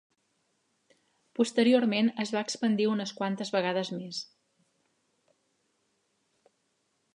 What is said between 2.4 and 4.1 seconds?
expandir unes quantes vegades